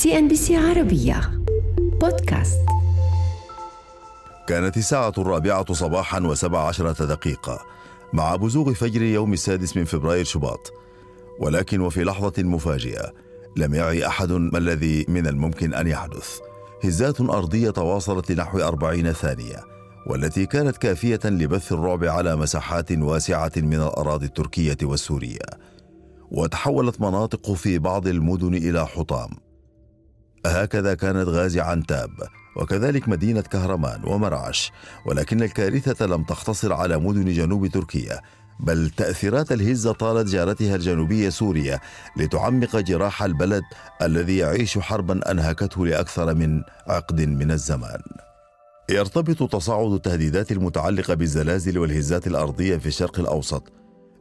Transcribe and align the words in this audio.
سي 0.00 0.18
إن 0.18 0.28
بي 0.28 0.36
سي 0.36 0.56
عربية. 0.56 1.44
بودكاست. 2.00 2.60
كانت 4.48 4.76
الساعة 4.76 5.12
الرابعة 5.18 5.72
صباحا 5.72 6.20
وسبع 6.20 6.68
عشرة 6.68 7.04
دقيقة 7.06 7.60
مع 8.12 8.36
بزوغ 8.36 8.72
فجر 8.72 9.02
يوم 9.02 9.32
السادس 9.32 9.76
من 9.76 9.84
فبراير 9.84 10.24
شباط. 10.24 10.72
ولكن 11.40 11.80
وفي 11.80 12.04
لحظة 12.04 12.42
مفاجئة 12.42 13.12
لم 13.56 13.74
يعي 13.74 14.06
أحد 14.06 14.32
ما 14.32 14.58
الذي 14.58 15.04
من 15.08 15.26
الممكن 15.26 15.74
أن 15.74 15.86
يحدث. 15.86 16.38
هزات 16.84 17.20
أرضية 17.20 17.70
تواصلت 17.70 18.32
لنحو 18.32 18.58
أربعين 18.58 19.12
ثانية 19.12 19.56
والتي 20.06 20.46
كانت 20.46 20.76
كافية 20.76 21.20
لبث 21.24 21.72
الرعب 21.72 22.04
على 22.04 22.36
مساحات 22.36 22.92
واسعة 22.92 23.52
من 23.56 23.74
الأراضي 23.74 24.26
التركية 24.26 24.78
والسورية. 24.82 25.46
وتحولت 26.30 27.00
مناطق 27.00 27.52
في 27.52 27.78
بعض 27.78 28.06
المدن 28.06 28.54
إلى 28.54 28.86
حطام. 28.86 29.49
هكذا 30.46 30.94
كانت 30.94 31.28
غازي 31.28 31.60
عنتاب 31.60 32.10
وكذلك 32.56 33.08
مدينة 33.08 33.40
كهرمان 33.40 34.04
ومرعش 34.04 34.72
ولكن 35.06 35.42
الكارثة 35.42 36.06
لم 36.06 36.22
تقتصر 36.22 36.72
على 36.72 36.98
مدن 36.98 37.32
جنوب 37.32 37.66
تركيا 37.66 38.20
بل 38.60 38.90
تأثيرات 38.90 39.52
الهزة 39.52 39.92
طالت 39.92 40.28
جارتها 40.28 40.76
الجنوبية 40.76 41.28
سوريا 41.28 41.80
لتعمق 42.16 42.76
جراح 42.76 43.22
البلد 43.22 43.62
الذي 44.02 44.36
يعيش 44.36 44.78
حربا 44.78 45.30
أنهكته 45.30 45.86
لأكثر 45.86 46.34
من 46.34 46.62
عقد 46.86 47.20
من 47.20 47.50
الزمان. 47.50 48.00
يرتبط 48.90 49.52
تصاعد 49.52 49.92
التهديدات 49.92 50.52
المتعلقة 50.52 51.14
بالزلازل 51.14 51.78
والهزات 51.78 52.26
الأرضية 52.26 52.76
في 52.76 52.86
الشرق 52.86 53.20
الأوسط 53.20 53.62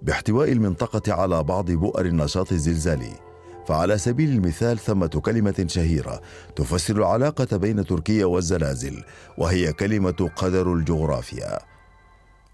باحتواء 0.01 0.51
المنطقة 0.51 1.13
على 1.13 1.43
بعض 1.43 1.71
بؤر 1.71 2.05
النشاط 2.05 2.51
الزلزالي. 2.51 3.28
فعلى 3.69 3.97
سبيل 3.97 4.29
المثال 4.29 4.79
ثمة 4.79 5.07
كلمة 5.07 5.65
شهيرة 5.67 6.21
تفسر 6.55 6.97
العلاقة 6.97 7.57
بين 7.57 7.85
تركيا 7.85 8.25
والزلازل 8.25 9.03
وهي 9.37 9.73
كلمة 9.73 10.29
قدر 10.35 10.73
الجغرافيا. 10.73 11.59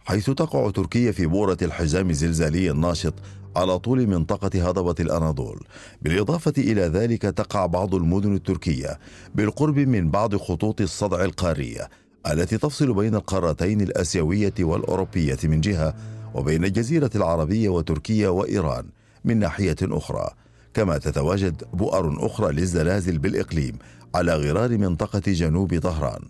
حيث 0.06 0.30
تقع 0.30 0.70
تركيا 0.70 1.12
في 1.12 1.26
بورة 1.26 1.58
الحزام 1.62 2.10
الزلزالي 2.10 2.72
الناشط 2.72 3.14
على 3.56 3.80
طول 3.80 4.08
منطقة 4.08 4.68
هضبة 4.68 4.96
الأناضول. 5.00 5.60
بالإضافة 6.02 6.54
إلى 6.58 6.82
ذلك 6.82 7.22
تقع 7.22 7.66
بعض 7.66 7.96
المدن 7.96 8.36
التركية 8.36 9.00
بالقرب 9.36 9.80
من 9.80 10.12
بعض 10.12 10.36
خطوط 10.36 10.82
الصدع 10.82 11.24
القارية 11.24 11.90
التي 12.32 12.58
تفصل 12.58 12.94
بين 12.94 13.16
القارتين 13.16 13.82
الآسيوية 13.82 14.54
والأوروبية 14.60 15.40
من 15.44 15.62
جهة 15.62 15.96
وبين 16.34 16.66
الجزيرة 16.66 17.12
العربية 17.16 17.70
وتركيا 17.70 18.30
وإيران 18.30 18.86
من 19.26 19.40
ناحية 19.40 19.78
أخرى. 19.82 20.45
كما 20.76 20.98
تتواجد 20.98 21.64
بؤر 21.74 22.26
أخرى 22.26 22.54
للزلازل 22.54 23.18
بالإقليم 23.18 23.76
على 24.16 24.36
غرار 24.36 24.78
منطقة 24.78 25.22
جنوب 25.28 25.80
طهران. 25.80 26.22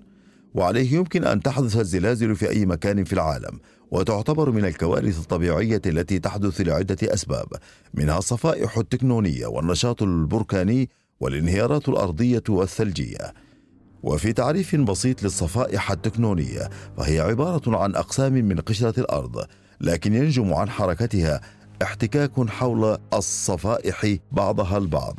وعليه 0.54 0.94
يمكن 0.94 1.24
أن 1.24 1.42
تحدث 1.42 1.78
الزلازل 1.78 2.36
في 2.36 2.50
أي 2.50 2.66
مكان 2.66 3.04
في 3.04 3.14
العالم 3.14 3.60
وتعتبر 3.92 4.52
من 4.52 4.66
الكوارث 4.66 5.20
الطبيعية 5.20 5.82
التي 5.86 6.20
تحدث 6.20 6.62
لعدة 6.62 6.98
أسباب 7.04 7.48
منها 7.94 8.18
الصفائح 8.18 8.78
التكنونية 8.78 9.48
والنشاط 9.48 10.04
البركاني 10.04 10.90
والانهيارات 11.20 11.90
الأرضية 11.90 12.44
والثلجية. 12.50 13.34
وفي 14.04 14.34
تعريف 14.34 14.76
بسيط 14.76 15.23
للصفائح 15.23 15.92
التكنونية 15.92 16.70
فهي 16.98 17.20
عبارة 17.20 17.78
عن 17.78 17.96
أقسام 17.96 18.34
من 18.34 18.60
قشرة 18.60 19.00
الأرض 19.00 19.46
لكن 19.82 20.14
ينجم 20.14 20.54
عن 20.54 20.70
حركتها 20.70 21.42
احتكاك 21.81 22.50
حول 22.50 22.98
الصفائح 23.14 24.16
بعضها 24.31 24.78
البعض. 24.78 25.16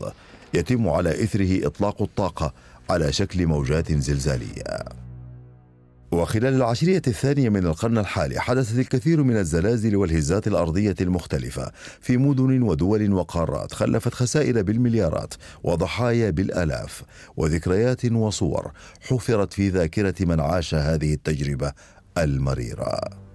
يتم 0.54 0.88
على 0.88 1.24
إثره 1.24 1.66
إطلاق 1.66 2.02
الطاقة 2.02 2.54
على 2.90 3.12
شكل 3.12 3.46
موجات 3.46 3.92
زلزالية. 3.92 4.84
وخلال 6.12 6.54
العشرية 6.54 7.02
الثانية 7.06 7.48
من 7.48 7.66
القرن 7.66 7.98
الحالي 7.98 8.40
حدثت 8.40 8.78
الكثير 8.78 9.22
من 9.22 9.36
الزلازل 9.36 9.96
والهزات 9.96 10.46
الأرضية 10.46 10.94
المختلفة 11.00 11.72
في 12.00 12.16
مدن 12.16 12.62
ودول 12.62 13.12
وقارات 13.12 13.72
خلفت 13.72 14.14
خسائر 14.14 14.62
بالمليارات 14.62 15.34
وضحايا 15.64 16.30
بالآلاف 16.30 17.02
وذكريات 17.36 18.04
وصور 18.04 18.72
حفرت 19.00 19.52
في 19.52 19.68
ذاكرة 19.68 20.14
من 20.20 20.40
عاش 20.40 20.74
هذه 20.74 21.14
التجربة 21.14 21.72
المريرة. 22.18 23.25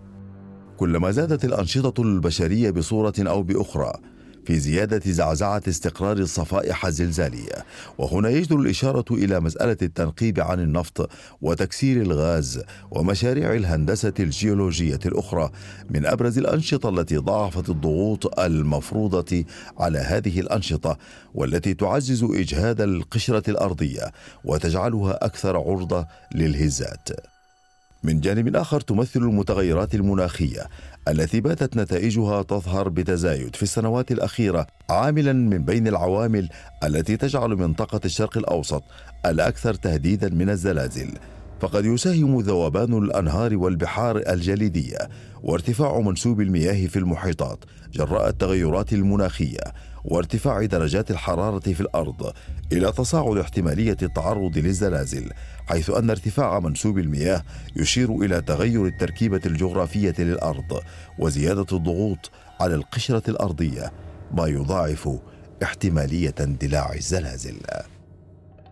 كلما 0.82 1.12
زادت 1.12 1.46
الأنشطة 1.46 2.02
البشرية 2.02 2.72
بصورة 2.72 3.14
أو 3.20 3.44
بأخرى 3.44 3.94
في 4.46 4.60
زيادة 4.60 5.02
زعزعة 5.06 5.62
استقرار 5.68 6.18
الصفائح 6.18 6.86
الزلزالية. 6.86 7.66
وهنا 7.98 8.30
يجدر 8.30 8.60
الإشارة 8.60 9.06
إلى 9.12 9.40
مسألة 9.40 9.78
التنقيب 9.82 10.40
عن 10.40 10.60
النفط 10.60 11.10
وتكسير 11.42 12.02
الغاز 12.02 12.64
ومشاريع 12.92 13.54
الهندسة 13.54 14.14
الجيولوجية 14.20 15.00
الأخرى 15.06 15.52
من 15.90 16.06
أبرز 16.06 16.38
الأنشطة 16.38 16.90
التي 16.90 17.18
ضاعفت 17.18 17.70
الضغوط 17.70 18.40
المفروضة 18.40 19.46
على 19.78 20.00
هذه 20.00 20.40
الأنشطة 20.40 20.98
والتي 21.34 21.74
تعزز 21.74 22.24
إجهاد 22.24 22.82
القشرة 22.82 23.50
الأرضية 23.50 24.12
وتجعلها 24.46 25.26
أكثر 25.26 25.58
عرضة 25.58 26.08
للهزات. 26.36 27.10
من 28.04 28.20
جانب 28.20 28.56
آخر 28.56 28.82
تمثل 28.82 29.20
المتغيرات 29.20 29.96
المناخية 29.96 30.68
التي 31.08 31.42
باتت 31.42 31.78
نتائجها 31.78 32.44
تظهر 32.44 32.90
بتزايد 32.90 33.56
في 33.56 33.64
السنوات 33.64 34.12
الأخيرة 34.12 34.68
عاملا 34.90 35.34
من 35.34 35.64
بين 35.64 35.88
العوامل 35.88 36.50
التي 36.84 37.18
تجعل 37.18 37.50
منطقة 37.50 38.02
الشرق 38.06 38.38
الأوسط 38.38 38.84
الأكثر 39.26 39.74
تهديدا 39.74 40.30
من 40.30 40.50
الزلازل. 40.50 41.12
فقد 41.62 41.86
يساهم 41.86 42.40
ذوبان 42.40 42.98
الأنهار 42.98 43.58
والبحار 43.58 44.22
الجليدية 44.30 44.98
وارتفاع 45.44 46.00
منسوب 46.00 46.42
المياه 46.42 46.88
في 46.88 47.00
المحيطات 47.00 47.60
جراء 47.94 48.30
التغيرات 48.30 48.94
المناخية 48.94 49.60
وارتفاع 50.06 50.66
درجات 50.66 51.12
الحرارة 51.12 51.60
في 51.60 51.82
الأرض 51.82 52.34
إلى 52.72 52.92
تصاعد 52.92 53.38
احتمالية 53.38 53.98
التعرض 54.02 54.58
للزلازل 54.58 55.30
حيث 55.68 55.90
أن 55.90 56.10
ارتفاع 56.10 56.60
منسوب 56.60 56.98
المياه 56.98 57.44
يشير 57.76 58.16
إلى 58.16 58.42
تغير 58.42 58.86
التركيبة 58.86 59.42
الجغرافية 59.46 60.16
للأرض 60.20 60.82
وزيادة 61.20 61.66
الضغوط 61.72 62.32
على 62.60 62.76
القشرة 62.76 63.30
الأرضية 63.30 63.92
ما 64.32 64.48
يضاعف 64.48 65.10
احتمالية 65.64 66.36
اندلاع 66.40 66.94
الزلازل. 66.94 67.58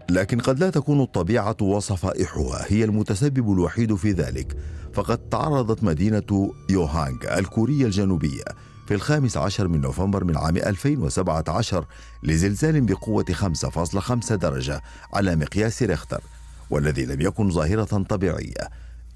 لكن 0.09 0.39
قد 0.39 0.59
لا 0.59 0.69
تكون 0.69 1.01
الطبيعة 1.01 1.57
وصفائحها 1.61 2.65
هي 2.67 2.83
المتسبب 2.83 3.53
الوحيد 3.53 3.95
في 3.95 4.11
ذلك. 4.11 4.57
فقد 4.93 5.17
تعرضت 5.17 5.83
مدينة 5.83 6.53
يوهانغ 6.69 7.37
الكورية 7.37 7.85
الجنوبية 7.85 8.43
في 8.87 8.93
الخامس 8.93 9.37
عشر 9.37 9.67
من 9.67 9.81
نوفمبر 9.81 10.23
من 10.23 10.37
عام 10.37 10.57
2017 10.57 11.85
لزلزال 12.23 12.81
بقوة 12.81 13.25
5.5 13.31 14.33
درجة 14.33 14.81
على 15.13 15.35
مقياس 15.35 15.83
ريختر 15.83 16.21
والذي 16.69 17.05
لم 17.05 17.21
يكن 17.21 17.51
ظاهرة 17.51 18.03
طبيعية 18.03 18.69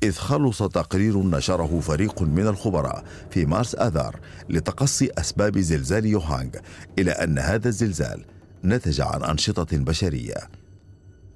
إذ 0.03 0.15
خلص 0.15 0.63
تقرير 0.63 1.17
نشره 1.17 1.79
فريق 1.79 2.21
من 2.21 2.47
الخبراء 2.47 3.03
في 3.31 3.45
مارس 3.45 3.75
آذار 3.75 4.19
لتقصي 4.49 5.09
أسباب 5.17 5.59
زلزال 5.59 6.05
يوهانغ 6.05 6.51
إلى 6.99 7.11
أن 7.11 7.39
هذا 7.39 7.67
الزلزال 7.67 8.25
نتج 8.65 9.01
عن 9.01 9.23
أنشطة 9.23 9.77
بشرية. 9.77 10.62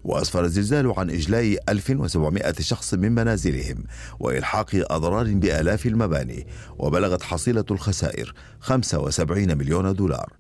وأسفر 0.08 0.44
الزلزال 0.46 0.94
عن 0.98 1.10
إجلاء 1.10 1.58
1700 1.70 2.54
شخص 2.60 2.94
من 2.94 3.12
منازلهم 3.12 3.84
وإلحاق 4.20 4.70
أضرار 4.74 5.34
بآلاف 5.34 5.86
المباني 5.86 6.48
وبلغت 6.80 7.24
حصيلة 7.24 7.66
الخسائر 7.72 8.34
75 8.60 9.58
مليون 9.58 9.94
دولار. 9.94 10.34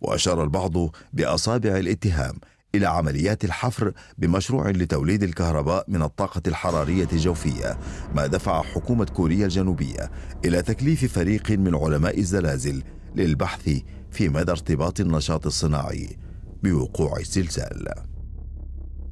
وأشار 0.00 0.44
البعض 0.44 0.72
بأصابع 1.12 1.76
الاتهام 1.76 2.34
إلى 2.74 2.86
عمليات 2.86 3.44
الحفر 3.44 3.92
بمشروع 4.18 4.70
لتوليد 4.70 5.22
الكهرباء 5.22 5.84
من 5.88 6.02
الطاقة 6.02 6.42
الحرارية 6.46 7.08
الجوفية 7.12 7.78
ما 8.14 8.26
دفع 8.26 8.62
حكومة 8.62 9.04
كوريا 9.04 9.44
الجنوبية 9.44 10.10
إلى 10.44 10.62
تكليف 10.62 11.12
فريق 11.12 11.50
من 11.50 11.74
علماء 11.74 12.18
الزلازل 12.18 12.82
للبحث 13.16 13.70
في 14.10 14.28
مدى 14.28 14.50
ارتباط 14.50 15.00
النشاط 15.00 15.46
الصناعي 15.46 16.16
بوقوع 16.62 17.18
الزلزال. 17.18 18.17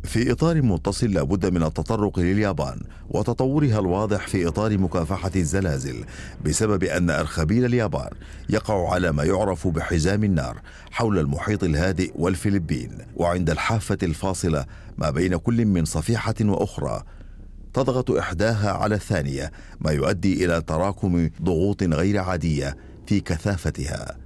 في 0.06 0.32
إطار 0.32 0.62
متصل 0.62 1.06
لابد 1.06 1.46
من 1.46 1.62
التطرق 1.62 2.18
لليابان 2.18 2.80
وتطورها 3.10 3.78
الواضح 3.78 4.28
في 4.28 4.48
إطار 4.48 4.78
مكافحة 4.78 5.30
الزلازل 5.36 6.04
بسبب 6.44 6.84
أن 6.84 7.10
أرخبيل 7.10 7.64
اليابان 7.64 8.10
يقع 8.48 8.92
على 8.92 9.12
ما 9.12 9.24
يعرف 9.24 9.68
بحزام 9.68 10.24
النار 10.24 10.60
حول 10.90 11.18
المحيط 11.18 11.64
الهادئ 11.64 12.12
والفلبين 12.14 12.90
وعند 13.16 13.50
الحافة 13.50 13.98
الفاصلة 14.02 14.64
ما 14.98 15.10
بين 15.10 15.36
كل 15.36 15.66
من 15.66 15.84
صفيحة 15.84 16.34
وأخرى. 16.40 17.02
تضغط 17.74 18.10
إحداها 18.10 18.70
على 18.70 18.94
الثانية 18.94 19.52
ما 19.80 19.90
يؤدي 19.90 20.44
إلى 20.44 20.62
تراكم 20.62 21.30
ضغوط 21.42 21.82
غير 21.82 22.18
عادية 22.18 22.76
في 23.06 23.20
كثافتها. 23.20 24.25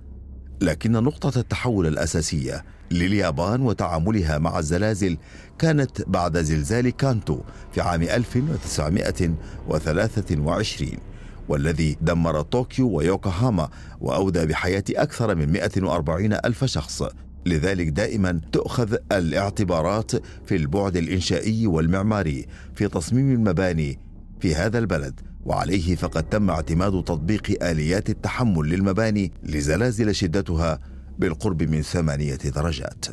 لكن 0.61 0.93
نقطة 0.93 1.41
التحول 1.41 1.87
الأساسية 1.87 2.65
لليابان 2.91 3.61
وتعاملها 3.61 4.39
مع 4.39 4.59
الزلازل 4.59 5.17
كانت 5.59 6.09
بعد 6.09 6.39
زلزال 6.39 6.91
كانتو 6.91 7.41
في 7.73 7.81
عام 7.81 8.03
1923 8.03 10.91
والذي 11.49 11.97
دمر 12.01 12.43
طوكيو 12.43 12.89
ويوكوهاما 12.89 13.69
وأودى 14.01 14.47
بحياة 14.47 14.85
أكثر 14.91 15.35
من 15.35 15.53
140 15.53 16.33
ألف 16.33 16.65
شخص. 16.65 17.03
لذلك 17.47 17.89
دائما 17.89 18.41
تؤخذ 18.53 18.97
الاعتبارات 19.13 20.13
في 20.47 20.57
البعد 20.57 20.97
الإنشائي 20.97 21.67
والمعماري 21.67 22.47
في 22.75 22.89
تصميم 22.89 23.33
المباني 23.33 23.99
في 24.41 24.55
هذا 24.55 24.79
البلد. 24.79 25.21
وعليه 25.45 25.97
فقد 25.97 26.29
تم 26.29 26.51
اعتماد 26.51 27.05
تطبيق 27.05 27.65
آليات 27.65 28.11
التحمل 28.11 28.69
للمباني 28.69 29.33
لزلازل 29.43 30.15
شدتها 30.15 30.79
بالقرب 31.19 31.63
من 31.63 31.83
ثمانية 31.83 32.35
درجات. 32.35 33.05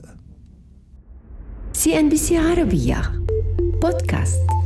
سي 1.74 2.00
إن 2.00 2.10
بي 2.10 2.18
سي 2.18 2.38
عربية. 2.38 3.02
بودكاست. 3.82 4.57